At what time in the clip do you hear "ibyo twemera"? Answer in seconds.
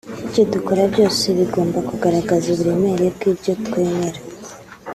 3.31-4.19